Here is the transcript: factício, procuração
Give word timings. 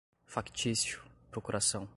factício, 0.25 1.01
procuração 1.29 1.87